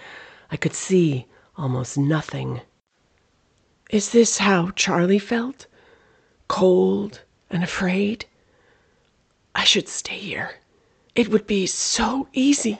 I 0.50 0.58
could 0.58 0.74
see 0.74 1.25
almost 1.58 1.98
nothing. 1.98 2.62
Is 3.90 4.12
this 4.12 4.38
how 4.38 4.72
Charlie 4.72 5.20
felt? 5.20 5.68
Cold 6.48 7.22
and 7.50 7.63
afraid? 7.63 8.25
I 9.54 9.66
should 9.66 9.90
stay 9.90 10.18
here. 10.18 10.56
It 11.16 11.28
would 11.28 11.48
be 11.48 11.68
so 11.68 12.28
easy 12.34 12.80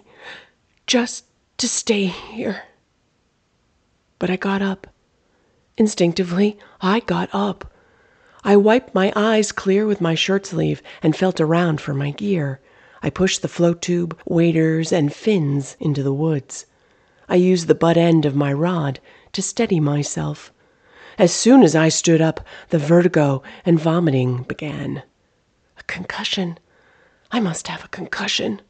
just 0.88 1.26
to 1.58 1.68
stay 1.68 2.06
here. 2.06 2.64
But 4.18 4.30
I 4.30 4.38
got 4.38 4.62
up. 4.62 4.88
Instinctively, 5.78 6.58
I 6.80 7.02
got 7.02 7.30
up. 7.34 7.71
I 8.44 8.56
wiped 8.56 8.96
my 8.96 9.14
eyes 9.16 9.52
clear 9.52 9.86
with 9.86 10.02
my 10.02 10.16
shirt 10.16 10.48
sleeve 10.48 10.82
and 11.04 11.16
felt 11.16 11.40
around 11.40 11.80
for 11.80 11.94
my 11.94 12.10
gear. 12.10 12.60
I 13.04 13.12
pushed 13.12 13.44
the 13.44 13.48
float 13.48 13.84
tube, 13.84 14.18
waders, 14.26 14.92
and 14.92 15.14
fins 15.14 15.78
into 15.80 16.02
the 16.02 16.14
woods. 16.14 16.66
I 17.30 17.36
used 17.36 17.68
the 17.68 17.76
butt 17.76 17.98
end 17.98 18.26
of 18.26 18.36
my 18.36 18.52
rod 18.52 19.00
to 19.34 19.44
steady 19.44 19.80
myself. 19.80 20.52
As 21.20 21.32
soon 21.32 21.62
as 21.62 21.76
I 21.76 21.90
stood 21.90 22.20
up, 22.20 22.44
the 22.70 22.80
vertigo 22.80 23.44
and 23.64 23.80
vomiting 23.80 24.42
began. 24.44 25.04
A 25.78 25.84
concussion. 25.84 26.58
I 27.32 27.40
must 27.40 27.68
have 27.68 27.86
a 27.86 27.90
concussion. 27.90 28.62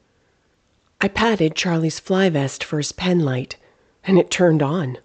I 1.00 1.08
patted 1.08 1.56
Charlie's 1.56 1.98
fly 2.00 2.30
vest 2.30 2.62
for 2.62 2.78
his 2.78 2.92
pen 2.92 3.22
light, 3.22 3.56
and 4.04 4.20
it 4.20 4.30
turned 4.30 4.62
on. 4.62 4.98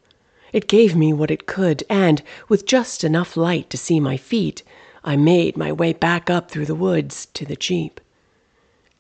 It 0.57 0.69
gave 0.69 0.97
me 0.97 1.13
what 1.13 1.31
it 1.31 1.45
could, 1.45 1.85
and, 1.91 2.23
with 2.49 2.65
just 2.65 3.05
enough 3.05 3.37
light 3.37 3.69
to 3.69 3.77
see 3.77 4.01
my 4.01 4.17
feet, 4.17 4.63
I 5.05 5.15
made 5.15 5.55
my 5.55 5.71
way 5.71 5.93
back 5.93 6.31
up 6.31 6.51
through 6.51 6.65
the 6.65 6.75
woods 6.75 7.27
to 7.35 7.45
the 7.45 7.57
Jeep. 7.57 8.01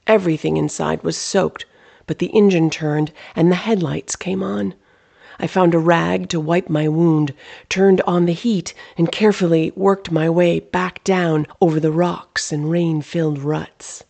Everything 0.07 0.59
inside 0.59 1.03
was 1.03 1.17
soaked, 1.17 1.65
but 2.07 2.19
the 2.19 2.27
engine 2.27 2.69
turned 2.69 3.11
and 3.35 3.51
the 3.51 3.55
headlights 3.55 4.17
came 4.17 4.43
on. 4.43 4.75
I 5.39 5.47
found 5.47 5.75
a 5.75 5.79
rag 5.79 6.29
to 6.29 6.39
wipe 6.39 6.69
my 6.69 6.89
wound, 6.89 7.33
turned 7.71 8.03
on 8.03 8.27
the 8.27 8.35
heat, 8.35 8.75
and 8.99 9.11
carefully 9.11 9.73
worked 9.75 10.11
my 10.11 10.29
way 10.29 10.61
back 10.61 11.03
down 11.05 11.47
over 11.63 11.81
the 11.81 11.91
rocks 11.91 12.53
and 12.53 12.71
rain 12.71 13.01
filled 13.01 13.39
ruts. 13.39 14.05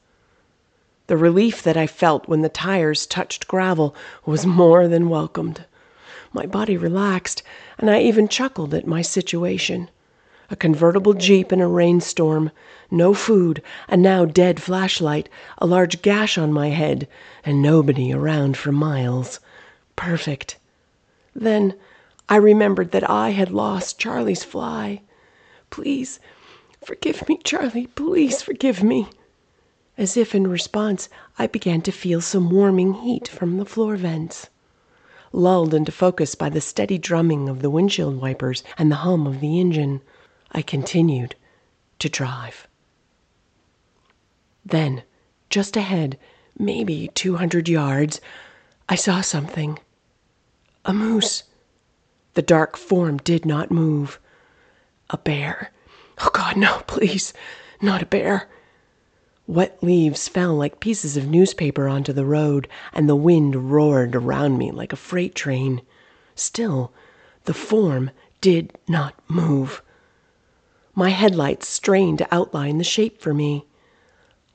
The 1.07 1.17
relief 1.17 1.63
that 1.63 1.77
I 1.77 1.87
felt 1.87 2.27
when 2.27 2.43
the 2.43 2.49
tires 2.49 3.07
touched 3.07 3.47
gravel 3.47 3.95
was 4.25 4.45
more 4.45 4.89
than 4.89 5.09
welcomed. 5.09 5.65
My 6.37 6.45
body 6.45 6.77
relaxed, 6.77 7.43
and 7.79 7.91
I 7.91 8.03
even 8.03 8.29
chuckled 8.29 8.75
at 8.75 8.87
my 8.87 9.01
situation. 9.01 9.89
A 10.51 10.55
convertible 10.55 11.15
Jeep 11.15 11.51
in 11.51 11.63
a 11.63 11.67
rainstorm, 11.67 12.51
no 12.91 13.15
food, 13.15 13.63
a 13.89 13.97
now 13.97 14.27
dead 14.27 14.61
flashlight, 14.61 15.31
a 15.57 15.67
large 15.67 16.03
gash 16.03 16.37
on 16.37 16.53
my 16.53 16.69
head, 16.69 17.09
and 17.43 17.63
nobody 17.63 18.13
around 18.13 18.59
for 18.59 18.71
miles. 18.71 19.41
Perfect. 19.97 20.59
Then 21.35 21.73
I 22.29 22.37
remembered 22.37 22.91
that 22.91 23.09
I 23.09 23.31
had 23.31 23.51
lost 23.51 23.99
Charlie's 23.99 24.45
fly. 24.45 25.01
Please 25.71 26.21
forgive 26.85 27.27
me, 27.31 27.39
Charlie. 27.45 27.87
Please 27.87 28.43
forgive 28.43 28.83
me. 28.83 29.09
As 29.97 30.19
if 30.19 30.35
in 30.35 30.49
response, 30.49 31.09
I 31.39 31.47
began 31.47 31.81
to 31.81 31.91
feel 31.91 32.21
some 32.21 32.51
warming 32.51 32.93
heat 32.93 33.27
from 33.27 33.57
the 33.57 33.65
floor 33.65 33.97
vents. 33.97 34.51
Lulled 35.33 35.75
into 35.75 35.93
focus 35.93 36.35
by 36.35 36.49
the 36.49 36.61
steady 36.61 36.99
drumming 36.99 37.49
of 37.49 37.61
the 37.61 37.71
windshield 37.71 38.21
wipers 38.21 38.63
and 38.79 38.91
the 38.91 38.97
hum 38.97 39.27
of 39.27 39.41
the 39.41 39.61
engine, 39.61 40.01
I 40.53 40.63
continued 40.63 41.35
to 41.99 42.09
drive. 42.09 42.67
Then, 44.65 45.03
just 45.51 45.77
ahead, 45.77 46.19
maybe 46.59 47.11
200 47.15 47.69
yards, 47.69 48.21
I 48.89 48.95
saw 48.95 49.21
something. 49.21 49.79
A 50.85 50.93
moose. 50.93 51.45
The 52.35 52.43
dark 52.43 52.77
form 52.77 53.19
did 53.19 53.45
not 53.45 53.71
move. 53.71 54.21
A 55.11 55.19
bear. 55.19 55.73
Oh, 56.21 56.31
God, 56.33 56.57
no, 56.57 56.83
please, 56.87 57.33
not 57.81 58.03
a 58.03 58.07
bear. 58.07 58.49
Wet 59.49 59.81
leaves 59.81 60.27
fell 60.27 60.55
like 60.55 60.81
pieces 60.81 61.17
of 61.17 61.29
newspaper 61.29 61.87
onto 61.87 62.13
the 62.13 62.25
road, 62.25 62.67
and 62.93 63.09
the 63.09 63.15
wind 63.15 63.71
roared 63.71 64.17
around 64.17 64.59
me 64.59 64.73
like 64.73 64.93
a 64.93 64.97
freight 64.97 65.37
train. 65.37 65.83
Still, 66.35 66.93
the 67.45 67.55
form 67.55 68.11
did 68.41 68.77
not 68.89 69.15
move. 69.29 69.83
My 70.97 71.11
headlights 71.11 71.69
strained 71.69 72.19
to 72.19 72.35
outline 72.35 72.79
the 72.79 72.85
shape 72.85 73.21
for 73.21 73.33
me. 73.33 73.67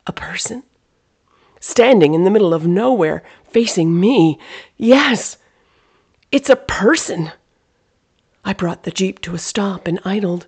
A 0.08 0.12
person? 0.12 0.64
Standing 1.62 2.14
in 2.14 2.26
the 2.26 2.30
middle 2.30 2.54
of 2.54 2.68
nowhere, 2.68 3.24
facing 3.44 3.98
me. 3.98 4.40
Yes! 4.76 5.38
It's 6.34 6.50
a 6.50 6.56
person! 6.58 7.32
I 8.44 8.52
brought 8.52 8.84
the 8.84 8.92
Jeep 8.92 9.22
to 9.22 9.36
a 9.36 9.40
stop 9.40 9.88
and 9.88 10.00
idled. 10.04 10.48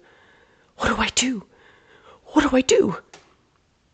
What 0.78 0.90
do 0.90 0.96
I 0.98 1.10
do? 1.16 1.46
What 2.34 2.50
do 2.50 2.58
I 2.58 2.62
do? 2.62 2.98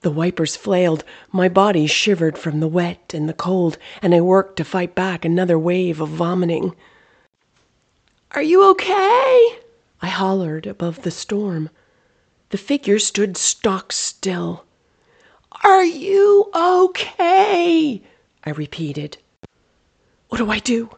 The 0.01 0.11
wipers 0.11 0.55
flailed, 0.55 1.03
my 1.31 1.49
body 1.49 1.85
shivered 1.85 2.37
from 2.37 2.61
the 2.61 2.69
wet 2.69 3.11
and 3.13 3.27
the 3.27 3.33
cold, 3.33 3.77
and 4.01 4.15
I 4.15 4.21
worked 4.21 4.55
to 4.57 4.63
fight 4.63 4.95
back 4.95 5.25
another 5.25 5.59
wave 5.59 5.99
of 5.99 6.07
vomiting. 6.07 6.73
Are 8.31 8.41
you 8.41 8.69
okay? 8.71 9.59
I 10.01 10.07
hollered 10.07 10.65
above 10.67 11.01
the 11.01 11.11
storm. 11.11 11.69
The 12.51 12.57
figure 12.57 12.97
stood 12.97 13.35
stock 13.35 13.91
still. 13.91 14.63
Are 15.63 15.83
you 15.83 16.49
okay? 16.55 18.01
I 18.45 18.49
repeated. 18.51 19.17
What 20.29 20.37
do 20.37 20.49
I 20.49 20.59
do? 20.59 20.89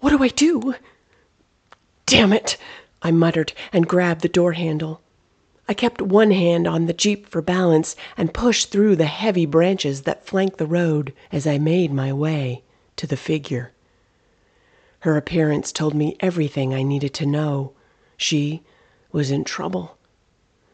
What 0.00 0.10
do 0.10 0.20
I 0.20 0.28
do? 0.28 0.74
Damn 2.06 2.32
it! 2.32 2.56
I 3.02 3.12
muttered 3.12 3.52
and 3.72 3.86
grabbed 3.86 4.22
the 4.22 4.28
door 4.28 4.54
handle. 4.54 5.00
I 5.68 5.74
kept 5.74 6.02
one 6.02 6.32
hand 6.32 6.66
on 6.66 6.86
the 6.86 6.92
Jeep 6.92 7.28
for 7.28 7.40
balance 7.40 7.94
and 8.16 8.34
pushed 8.34 8.70
through 8.70 8.96
the 8.96 9.06
heavy 9.06 9.46
branches 9.46 10.02
that 10.02 10.26
flanked 10.26 10.58
the 10.58 10.66
road 10.66 11.12
as 11.30 11.46
I 11.46 11.58
made 11.58 11.92
my 11.92 12.12
way 12.12 12.64
to 12.96 13.06
the 13.06 13.16
figure. 13.16 13.70
Her 15.00 15.16
appearance 15.16 15.70
told 15.70 15.94
me 15.94 16.16
everything 16.18 16.74
I 16.74 16.82
needed 16.82 17.14
to 17.14 17.26
know. 17.26 17.72
She 18.16 18.62
was 19.12 19.30
in 19.30 19.44
trouble. 19.44 19.96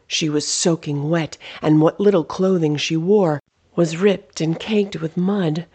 She 0.07 0.27
was 0.27 0.47
soaking 0.47 1.09
wet, 1.09 1.37
and 1.61 1.81
what 1.81 1.99
little 1.99 2.23
clothing 2.23 2.75
she 2.75 2.97
wore 2.97 3.39
was 3.75 3.97
ripped 3.97 4.41
and 4.41 4.59
caked 4.59 4.95
with 4.95 5.15
mud, 5.15 5.67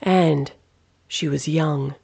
and 0.00 0.50
she 1.06 1.28
was 1.28 1.46
young. 1.46 1.94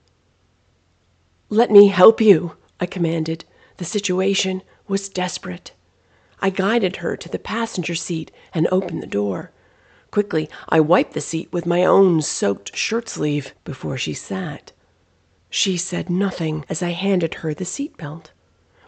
Let 1.49 1.71
me 1.71 1.89
help 1.89 2.21
you, 2.21 2.57
I 2.79 2.85
commanded. 2.85 3.47
The 3.79 3.87
situation 3.87 4.63
was 4.87 5.09
desperate. 5.09 5.73
I 6.40 6.50
guided 6.50 6.97
her 6.97 7.16
to 7.16 7.28
the 7.28 7.38
passenger 7.38 7.95
seat 7.95 8.30
and 8.54 8.68
opened 8.71 9.02
the 9.02 9.07
door. 9.07 9.50
Quickly, 10.11 10.49
I 10.68 10.80
wiped 10.80 11.12
the 11.14 11.21
seat 11.21 11.52
with 11.52 11.66
my 11.66 11.85
own 11.85 12.23
soaked 12.23 12.76
shirt 12.76 13.09
sleeve 13.09 13.54
before 13.64 13.99
she 13.99 14.14
sat. 14.14 14.73
She 15.50 15.76
said 15.76 16.09
nothing 16.09 16.64
as 16.68 16.83
I 16.83 16.90
handed 16.90 17.35
her 17.35 17.54
the 17.54 17.64
seat 17.64 17.97
belt. 17.97 18.30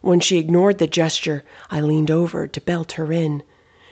When 0.01 0.21
she 0.21 0.39
ignored 0.39 0.79
the 0.79 0.87
gesture, 0.87 1.45
I 1.71 1.81
leaned 1.81 2.11
over 2.11 2.47
to 2.47 2.61
belt 2.61 2.93
her 2.93 3.13
in. 3.13 3.43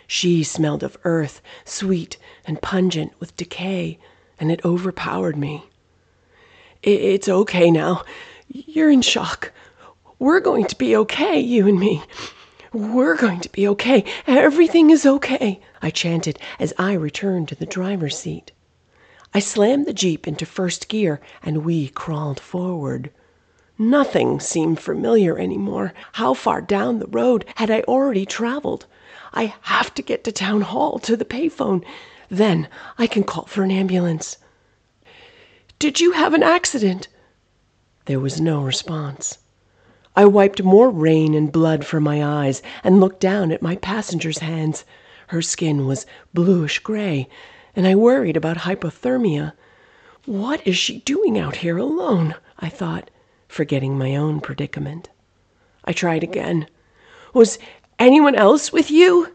She 0.06 0.42
smelled 0.44 0.82
of 0.82 0.96
earth, 1.04 1.42
sweet 1.64 2.16
and 2.46 2.62
pungent 2.62 3.12
with 3.18 3.36
decay, 3.36 3.98
and 4.38 4.50
it 4.52 4.64
overpowered 4.64 5.36
me. 5.36 5.64
It's 6.82 7.28
okay 7.28 7.70
now. 7.70 8.04
You're 8.48 8.90
in 8.90 9.02
shock. 9.02 9.52
We're 10.18 10.40
going 10.40 10.66
to 10.66 10.76
be 10.76 10.96
okay, 10.96 11.38
you 11.40 11.66
and 11.66 11.78
me. 11.78 12.02
We're 12.72 13.16
going 13.16 13.40
to 13.40 13.48
be 13.48 13.66
okay. 13.68 14.04
Everything 14.26 14.90
is 14.90 15.06
okay, 15.06 15.60
I 15.80 15.88
chanted 15.90 16.38
as 16.58 16.75
I 16.78 16.92
returned 16.92 17.48
to 17.48 17.54
the 17.54 17.64
driver's 17.64 18.18
seat. 18.18 18.52
I 19.32 19.40
slammed 19.40 19.87
the 19.87 19.94
Jeep 19.94 20.28
into 20.28 20.44
first 20.44 20.88
gear 20.88 21.20
and 21.42 21.64
we 21.64 21.88
crawled 21.88 22.38
forward. 22.38 23.10
Nothing 23.78 24.38
seemed 24.38 24.80
familiar 24.80 25.38
anymore. 25.38 25.94
How 26.12 26.34
far 26.34 26.60
down 26.60 26.98
the 26.98 27.06
road 27.06 27.46
had 27.54 27.70
I 27.70 27.80
already 27.82 28.26
traveled? 28.26 28.87
I 29.32 29.54
have 29.62 29.94
to 29.94 30.02
get 30.02 30.25
to 30.25 30.32
town 30.32 30.62
hall 30.62 30.98
to 30.98 31.16
the 31.16 31.25
payphone. 31.25 31.84
Then 32.28 32.68
I 32.98 33.06
can 33.06 33.25
call 33.25 33.46
for 33.46 33.62
an 33.62 33.70
ambulance. 33.70 34.37
Did 35.78 36.00
you 36.00 36.12
have 36.12 36.34
an 36.34 36.42
accident? 36.42 37.08
There 38.04 38.20
was 38.20 38.40
no 38.40 38.60
response. 38.60 39.38
I 40.18 40.25
wiped 40.25 40.64
more 40.64 40.90
rain 40.90 41.32
and 41.32 41.52
blood 41.52 41.87
from 41.87 42.02
my 42.02 42.25
eyes 42.25 42.60
and 42.82 42.98
looked 42.98 43.20
down 43.20 43.52
at 43.52 43.62
my 43.62 43.76
passenger's 43.76 44.38
hands. 44.38 44.84
Her 45.28 45.40
skin 45.40 45.87
was 45.87 46.06
bluish 46.34 46.80
gray, 46.80 47.28
and 47.76 47.87
I 47.87 47.94
worried 47.94 48.37
about 48.37 48.56
hypothermia. 48.66 49.52
What 50.26 50.60
is 50.66 50.76
she 50.76 51.02
doing 51.02 51.38
out 51.38 51.54
here 51.62 51.78
alone? 51.78 52.34
I 52.58 52.68
thought, 52.68 53.12
forgetting 53.46 53.96
my 53.96 54.16
own 54.16 54.40
predicament. 54.40 55.08
I 55.84 55.92
tried 55.92 56.25
again. 56.25 56.66
Was 57.32 57.60
anyone 58.00 58.34
else 58.34 58.72
with 58.72 58.90
you? 58.90 59.32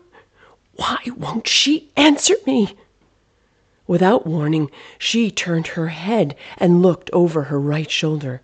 Why 0.73 0.97
won't 1.15 1.47
she 1.47 1.93
answer 1.95 2.35
me? 2.45 2.75
Without 3.87 4.27
warning, 4.27 4.69
she 4.99 5.31
turned 5.31 5.67
her 5.67 5.87
head 5.87 6.35
and 6.57 6.81
looked 6.81 7.09
over 7.13 7.43
her 7.43 7.57
right 7.57 7.89
shoulder. 7.89 8.41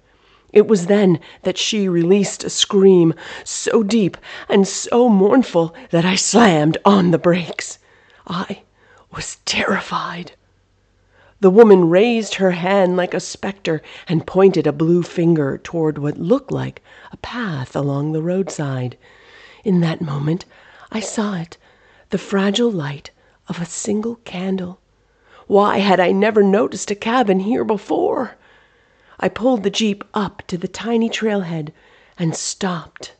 It 0.51 0.68
was 0.68 0.88
then 0.88 1.20
that 1.44 1.60
she 1.60 1.88
released 1.88 2.44
a 2.44 2.50
scream 2.50 3.13
so 3.44 3.84
deep 3.84 4.18
and 4.48 4.68
so 4.68 5.08
mournful 5.08 5.75
that 5.91 6.06
I 6.06 6.15
slammed 6.15 6.77
on 6.84 7.12
the 7.12 7.20
brakes. 7.20 7.77
I 8.25 8.63
was 9.12 9.38
terrified. 9.46 10.32
The 11.39 11.51
woman 11.51 11.89
raised 11.89 12.36
her 12.36 12.51
hand 12.51 12.98
like 12.98 13.13
a 13.13 13.20
specter 13.20 13.82
and 14.08 14.25
pointed 14.25 14.65
a 14.65 14.74
blue 14.74 15.03
finger 15.03 15.58
toward 15.58 15.98
what 16.00 16.18
looked 16.18 16.51
like 16.51 16.82
a 17.12 17.18
path 17.18 17.75
along 17.75 18.12
the 18.12 18.22
roadside. 18.24 18.98
In 19.63 19.82
that 19.82 20.01
moment 20.01 20.46
I 20.91 21.00
saw 21.00 21.36
it 21.36 21.58
the 22.10 22.18
fragile 22.18 22.72
light 22.72 23.12
of 23.48 23.62
a 23.62 23.65
single 23.65 24.15
candle. 24.25 24.79
Why 25.46 25.77
had 25.77 26.00
I 26.00 26.12
never 26.12 26.41
noticed 26.41 26.89
a 26.89 26.96
cabin 26.96 27.41
here 27.41 27.63
before? 27.63 28.36
I 29.22 29.28
pulled 29.28 29.64
the 29.64 29.70
Jeep 29.70 30.06
up 30.14 30.44
to 30.48 30.58
the 30.58 30.70
tiny 30.70 31.10
trailhead 31.10 31.74
and 32.18 32.34
stopped. 32.34 33.16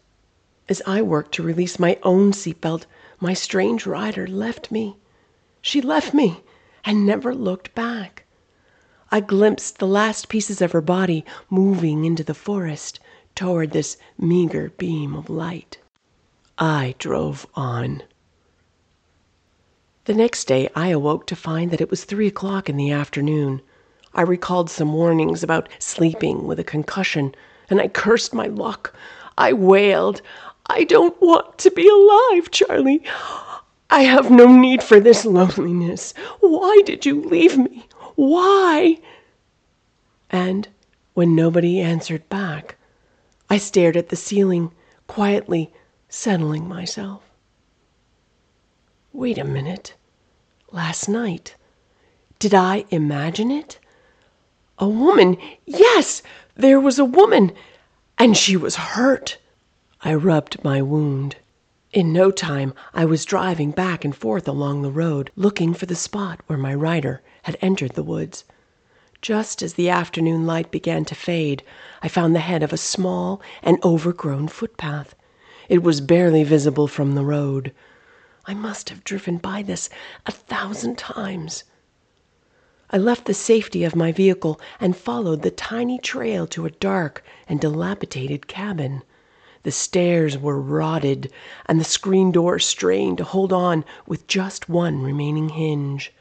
As 0.70 0.82
I 0.88 1.02
worked 1.02 1.34
to 1.34 1.44
release 1.44 1.78
my 1.78 2.00
own 2.04 2.32
seatbelt, 2.32 2.86
my 3.20 3.34
strange 3.34 3.86
rider 3.86 4.26
left 4.26 4.72
me. 4.72 4.96
She 5.62 5.82
left 5.82 6.14
me 6.14 6.42
and 6.86 7.06
never 7.06 7.36
looked 7.36 7.76
back. 7.76 8.24
I 9.12 9.20
glimpsed 9.20 9.80
the 9.80 9.88
last 9.88 10.30
pieces 10.30 10.62
of 10.62 10.72
her 10.72 10.80
body 10.80 11.26
moving 11.50 12.06
into 12.06 12.24
the 12.24 12.34
forest 12.34 13.02
toward 13.36 13.72
this 13.72 13.98
meager 14.18 14.70
beam 14.78 15.14
of 15.14 15.30
light. 15.30 15.80
I 16.58 16.96
drove 16.98 17.46
on. 17.56 18.04
The 20.06 20.14
next 20.14 20.46
day 20.46 20.70
I 20.78 20.88
awoke 20.92 21.28
to 21.28 21.36
find 21.36 21.72
that 21.72 21.82
it 21.82 21.90
was 21.90 22.06
three 22.06 22.28
o'clock 22.28 22.70
in 22.70 22.78
the 22.78 22.90
afternoon. 22.90 23.62
I 24.14 24.22
recalled 24.24 24.70
some 24.70 24.94
warnings 24.94 25.44
about 25.44 25.70
sleeping 25.80 26.46
with 26.48 26.60
a 26.60 26.64
concussion, 26.64 27.36
and 27.70 27.80
I 27.80 27.88
cursed 27.88 28.34
my 28.34 28.48
luck. 28.48 28.94
I 29.38 29.54
wailed, 29.54 30.22
I 30.68 30.84
don't 30.84 31.20
want 31.22 31.58
to 31.60 31.72
be 31.72 31.88
alive, 31.88 32.52
Charlie. 32.52 33.04
I 33.90 34.02
have 34.02 34.30
no 34.30 34.48
need 34.48 34.84
for 34.84 35.00
this 35.00 35.26
loneliness. 35.26 36.14
Why 36.42 36.82
did 36.86 37.06
you 37.06 37.24
leave 37.24 37.58
me? 37.58 37.88
Why? 38.16 39.00
And 40.30 40.68
when 41.14 41.36
nobody 41.36 41.80
answered 41.80 42.28
back, 42.30 42.76
I 43.50 43.58
stared 43.58 43.98
at 43.98 44.10
the 44.10 44.16
ceiling, 44.16 44.72
quietly 45.08 45.74
settling 46.08 46.68
myself. 46.68 47.24
Wait 49.12 49.38
a 49.38 49.44
minute. 49.44 49.96
Last 50.72 51.10
night. 51.10 51.56
Did 52.38 52.54
I 52.54 52.86
imagine 52.90 53.50
it? 53.50 53.80
A 54.82 54.88
woman. 54.88 55.38
Yes, 55.66 56.24
there 56.56 56.80
was 56.80 56.98
a 56.98 57.04
woman. 57.04 57.52
And 58.18 58.38
she 58.38 58.56
was 58.56 58.78
hurt. 58.78 59.38
I 60.02 60.14
rubbed 60.14 60.64
my 60.64 60.82
wound. 60.82 61.36
In 61.92 62.14
no 62.14 62.32
time 62.32 62.74
I 62.94 63.04
was 63.04 63.26
driving 63.26 63.72
back 63.72 64.06
and 64.06 64.16
forth 64.16 64.48
along 64.48 64.82
the 64.82 64.90
road, 64.92 65.32
looking 65.36 65.74
for 65.74 65.86
the 65.86 65.96
spot 65.96 66.40
where 66.48 66.58
my 66.58 66.74
rider 66.74 67.22
had 67.44 67.58
entered 67.62 67.96
the 67.96 68.04
woods. 68.04 68.46
Just 69.22 69.62
as 69.62 69.74
the 69.74 69.90
afternoon 69.90 70.46
light 70.46 70.72
began 70.72 71.04
to 71.06 71.16
fade, 71.16 71.62
I 72.02 72.08
found 72.08 72.34
the 72.34 72.40
head 72.40 72.64
of 72.64 72.72
a 72.72 72.78
small 72.78 73.42
and 73.62 73.84
overgrown 73.84 74.48
footpath. 74.48 75.14
It 75.68 75.84
was 75.84 76.00
barely 76.00 76.46
visible 76.46 76.88
from 76.88 77.16
the 77.16 77.26
road. 77.26 77.74
I 78.46 78.54
must 78.54 78.90
have 78.90 79.04
driven 79.04 79.40
by 79.40 79.62
this 79.62 79.90
a 80.26 80.32
thousand 80.32 80.98
times. 80.98 81.66
I 82.92 82.98
left 82.98 83.26
the 83.26 83.36
safety 83.36 83.84
of 83.84 83.96
my 83.96 84.12
vehicle 84.12 84.60
and 84.80 84.98
followed 84.98 85.44
the 85.44 85.52
tiny 85.52 86.00
trail 86.00 86.48
to 86.48 86.66
a 86.66 86.72
dark 86.72 87.24
and 87.48 87.62
dilapidated 87.62 88.48
cabin. 88.48 89.04
The 89.62 89.72
stairs 89.72 90.40
were 90.40 90.60
rotted, 90.60 91.32
and 91.68 91.80
the 91.80 91.84
screen 91.86 92.32
door 92.32 92.58
strained 92.58 93.20
to 93.20 93.24
hold 93.26 93.54
on 93.54 93.86
with 94.08 94.26
just 94.26 94.70
one 94.70 95.04
remaining 95.04 95.50
hinge. 95.50 96.12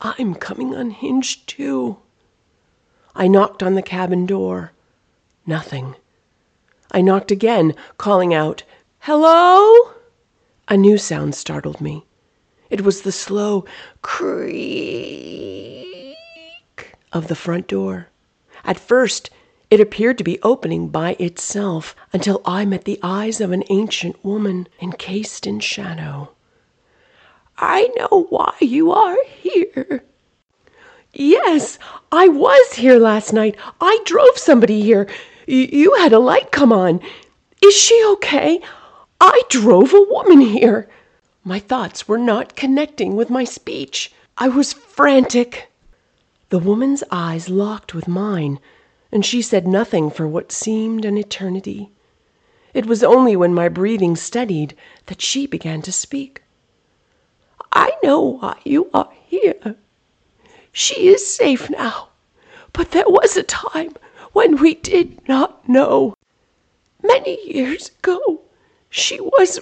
I'm 0.00 0.34
coming 0.34 0.74
unhinged, 0.74 1.46
too. 1.46 1.98
I 3.14 3.28
knocked 3.28 3.62
on 3.62 3.74
the 3.74 3.82
cabin 3.82 4.26
door. 4.26 4.72
Nothing. 5.46 5.94
I 6.90 7.02
knocked 7.02 7.30
again, 7.30 7.76
calling 7.98 8.34
out, 8.34 8.64
Hello? 9.00 9.92
A 10.66 10.76
new 10.76 10.98
sound 10.98 11.36
startled 11.36 11.80
me. 11.80 12.04
It 12.70 12.82
was 12.82 13.02
the 13.02 13.12
slow 13.12 13.64
creak 14.02 14.66
of 17.12 17.28
the 17.28 17.34
front 17.34 17.66
door. 17.66 18.08
At 18.64 18.78
first, 18.78 19.30
it 19.70 19.80
appeared 19.80 20.18
to 20.18 20.24
be 20.24 20.40
opening 20.42 20.88
by 20.88 21.16
itself 21.18 21.96
until 22.12 22.42
I 22.44 22.64
met 22.64 22.84
the 22.84 23.00
eyes 23.02 23.40
of 23.40 23.52
an 23.52 23.64
ancient 23.70 24.22
woman 24.24 24.68
encased 24.80 25.46
in 25.46 25.60
shadow. 25.60 26.30
I 27.56 27.88
know 27.96 28.26
why 28.30 28.54
you 28.60 28.92
are 28.92 29.16
here. 29.24 30.04
Yes, 31.12 31.78
I 32.12 32.28
was 32.28 32.74
here 32.74 32.98
last 32.98 33.32
night. 33.32 33.56
I 33.80 33.98
drove 34.04 34.36
somebody 34.36 34.82
here. 34.82 35.06
Y- 35.46 35.68
you 35.72 35.94
had 35.94 36.12
a 36.12 36.18
light 36.18 36.52
come 36.52 36.72
on. 36.72 37.00
Is 37.62 37.74
she 37.74 38.00
okay? 38.12 38.60
I 39.20 39.42
drove 39.48 39.92
a 39.94 40.02
woman 40.02 40.40
here. 40.40 40.88
My 41.44 41.58
thoughts 41.58 42.08
were 42.08 42.18
not 42.18 42.56
connecting 42.56 43.16
with 43.16 43.30
my 43.30 43.44
speech. 43.44 44.12
I 44.36 44.48
was 44.48 44.72
frantic. 44.72 45.70
The 46.50 46.58
woman's 46.58 47.04
eyes 47.10 47.48
locked 47.48 47.94
with 47.94 48.08
mine 48.08 48.58
and 49.10 49.24
she 49.24 49.40
said 49.40 49.66
nothing 49.66 50.10
for 50.10 50.28
what 50.28 50.52
seemed 50.52 51.04
an 51.04 51.16
eternity. 51.16 51.90
It 52.74 52.86
was 52.86 53.02
only 53.02 53.36
when 53.36 53.54
my 53.54 53.68
breathing 53.68 54.16
steadied 54.16 54.76
that 55.06 55.22
she 55.22 55.46
began 55.46 55.80
to 55.82 55.92
speak. 55.92 56.42
I 57.72 57.92
know 58.02 58.20
why 58.20 58.58
you 58.64 58.90
are 58.92 59.10
here. 59.26 59.76
She 60.72 61.08
is 61.08 61.34
safe 61.34 61.70
now, 61.70 62.08
but 62.72 62.90
there 62.90 63.08
was 63.08 63.36
a 63.36 63.42
time 63.42 63.94
when 64.32 64.56
we 64.56 64.74
did 64.74 65.26
not 65.28 65.68
know. 65.68 66.14
Many 67.02 67.38
years 67.46 67.90
ago, 67.98 68.40
she 68.90 69.20
was 69.20 69.60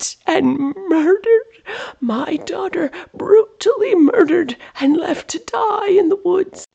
raped 0.00 0.16
and 0.26 0.74
murdered. 0.88 1.62
My 2.00 2.36
daughter 2.36 2.90
brutally 3.12 3.94
murdered 3.94 4.56
and 4.80 4.96
left 4.96 5.28
to 5.28 5.38
die 5.40 5.90
in 5.90 6.08
the 6.08 6.16
woods. 6.16 6.66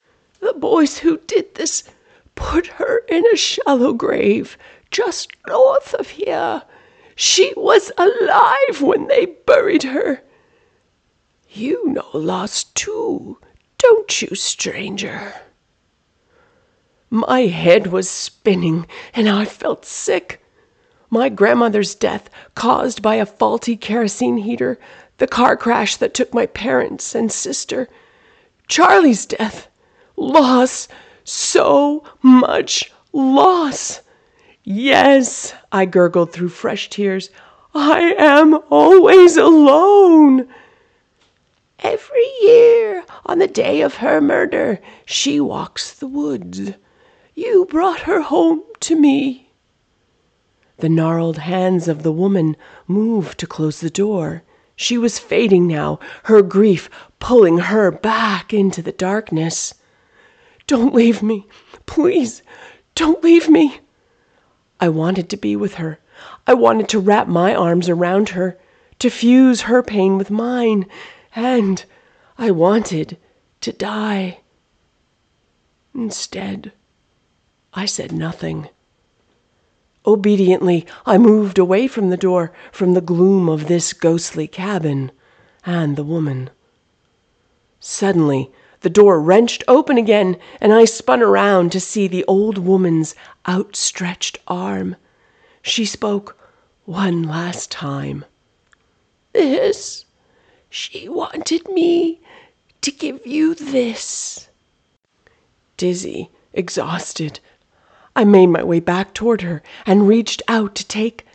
The 0.42 0.54
boys 0.54 1.00
who 1.00 1.18
did 1.18 1.56
this 1.56 1.86
put 2.36 2.68
her 2.68 3.00
in 3.08 3.26
a 3.34 3.36
shallow 3.36 3.94
grave 3.94 4.60
just 4.92 5.32
north 5.48 5.96
of 5.96 6.10
here. 6.10 6.62
She 7.16 7.52
was 7.58 7.92
alive 7.98 8.82
when 8.82 9.08
they 9.08 9.26
buried 9.26 9.84
her. 9.84 10.22
You 11.50 11.88
know 11.88 12.10
loss 12.14 12.66
too, 12.66 13.40
don't 13.80 14.22
you, 14.22 14.36
stranger? 14.36 15.34
My 17.10 17.48
head 17.48 17.88
was 17.88 18.08
spinning 18.08 18.86
and 19.16 19.28
I 19.28 19.46
felt 19.46 19.84
sick. 19.84 20.45
My 21.16 21.30
grandmother's 21.30 21.96
death, 21.96 22.30
caused 22.56 23.02
by 23.02 23.16
a 23.16 23.26
faulty 23.26 23.78
kerosene 23.78 24.36
heater, 24.36 24.78
the 25.18 25.28
car 25.28 25.56
crash 25.56 25.96
that 25.96 26.14
took 26.14 26.34
my 26.34 26.46
parents 26.46 27.16
and 27.16 27.32
sister, 27.32 27.88
Charlie's 28.68 29.26
death, 29.26 29.70
loss, 30.18 30.90
so 31.24 32.04
much 32.22 32.92
loss. 33.14 34.02
Yes, 34.66 35.54
I 35.72 35.86
gurgled 35.86 36.34
through 36.34 36.50
fresh 36.50 36.90
tears. 36.90 37.30
I 37.74 38.14
am 38.18 38.60
always 38.70 39.38
alone. 39.38 40.50
Every 41.80 42.30
year, 42.42 43.06
on 43.26 43.40
the 43.40 43.48
day 43.48 43.80
of 43.80 43.96
her 43.96 44.20
murder, 44.20 44.82
she 45.06 45.40
walks 45.40 45.94
the 45.94 46.08
woods. 46.08 46.74
You 47.36 47.64
brought 47.70 48.02
her 48.02 48.20
home 48.20 48.64
to 48.82 48.98
me. 48.98 49.45
The 50.78 50.90
gnarled 50.90 51.38
hands 51.38 51.88
of 51.88 52.04
the 52.04 52.12
woman 52.12 52.58
moved 52.88 53.40
to 53.40 53.48
close 53.48 53.80
the 53.80 53.90
door. 53.90 54.44
She 54.76 54.98
was 54.98 55.20
fading 55.20 55.68
now, 55.68 56.00
her 56.24 56.42
grief 56.42 56.90
pulling 57.20 57.60
her 57.60 57.92
back 57.92 58.54
into 58.54 58.82
the 58.82 58.92
darkness. 58.92 59.74
Don't 60.68 60.94
leave 60.94 61.24
me. 61.24 61.48
Please, 61.86 62.42
don't 62.94 63.24
leave 63.24 63.48
me. 63.48 63.80
I 64.80 64.90
wanted 64.90 65.30
to 65.30 65.38
be 65.38 65.56
with 65.56 65.76
her. 65.76 66.00
I 66.46 66.54
wanted 66.54 66.90
to 66.90 67.00
wrap 67.00 67.28
my 67.28 67.56
arms 67.56 67.88
around 67.88 68.30
her, 68.30 68.58
to 69.00 69.10
fuse 69.10 69.62
her 69.62 69.82
pain 69.82 70.18
with 70.18 70.30
mine, 70.30 70.86
and 71.36 71.86
I 72.38 72.52
wanted 72.52 73.18
to 73.62 73.72
die. 73.72 74.40
Instead, 75.94 76.74
I 77.74 77.86
said 77.86 78.12
nothing. 78.12 78.70
Obediently, 80.08 80.86
I 81.06 81.18
moved 81.18 81.58
away 81.58 81.88
from 81.88 82.10
the 82.10 82.18
door, 82.18 82.52
from 82.72 82.94
the 82.94 83.02
gloom 83.02 83.50
of 83.50 83.68
this 83.68 83.92
ghostly 83.92 84.48
cabin, 84.48 85.12
and 85.66 85.96
the 85.96 86.04
woman. 86.04 86.52
Suddenly, 87.80 88.52
the 88.82 88.90
door 88.90 89.20
wrenched 89.20 89.64
open 89.68 89.98
again, 89.98 90.38
and 90.62 90.72
I 90.72 90.86
spun 90.86 91.24
around 91.24 91.72
to 91.72 91.80
see 91.80 92.08
the 92.08 92.24
old 92.26 92.60
woman's 92.60 93.16
outstretched 93.48 94.38
arm. 94.48 94.96
She 95.64 95.86
spoke 95.86 96.38
one 96.86 97.24
last 97.24 97.72
time. 97.72 98.26
This. 99.34 100.06
She 100.70 101.10
wanted 101.10 101.68
me 101.70 102.22
to 102.82 102.92
give 102.92 103.26
you 103.26 103.56
this. 103.56 104.50
Dizzy, 105.78 106.30
exhausted, 106.54 107.40
I 108.16 108.24
made 108.24 108.48
my 108.48 108.64
way 108.64 108.80
back 108.80 109.14
toward 109.14 109.42
her 109.42 109.62
and 109.86 110.08
reached 110.08 110.42
out 110.48 110.74
to 110.76 110.88
take 110.88 111.26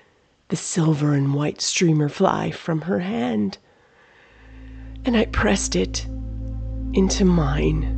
the 0.48 0.56
silver 0.56 1.12
and 1.12 1.34
white 1.34 1.60
streamer 1.60 2.08
fly 2.08 2.50
from 2.50 2.82
her 2.82 3.00
hand. 3.00 3.58
And 5.04 5.16
I 5.16 5.26
pressed 5.26 5.76
it 5.76 6.06
into 6.94 7.24
mine. 7.24 7.96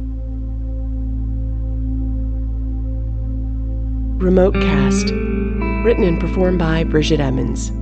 Remote 4.18 4.54
Cast, 4.54 5.10
written 5.84 6.04
and 6.04 6.20
performed 6.20 6.58
by 6.58 6.84
Bridget 6.84 7.20
Emmons. 7.20 7.72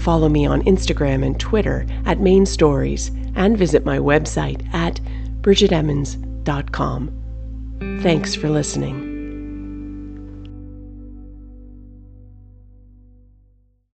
Follow 0.00 0.28
me 0.28 0.46
on 0.46 0.62
Instagram 0.62 1.24
and 1.24 1.38
Twitter 1.38 1.86
at 2.06 2.20
Maine 2.20 2.46
Stories 2.46 3.10
and 3.34 3.56
visit 3.58 3.84
my 3.84 3.98
website 3.98 4.72
at 4.74 5.00
bridgetemmons.com. 5.42 7.10
Thanks 8.02 8.34
for 8.34 8.48
listening. 8.48 9.09